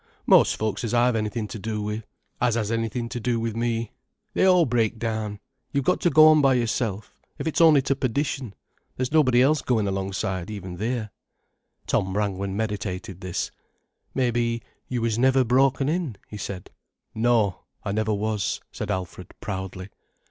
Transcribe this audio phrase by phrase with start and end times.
[0.25, 3.91] "Most folks as I've anything to do with—as has anything to do with me.
[4.33, 5.39] They all break down.
[5.71, 8.55] You've got to go on by yourself, if it's only to perdition.
[8.97, 11.11] There's nobody going alongside even there."
[11.85, 13.51] Tom Brangwen meditated this.
[14.15, 16.71] "Maybe you was never broken in," he said.
[17.13, 19.89] "No, I never was," said Alfred proudly.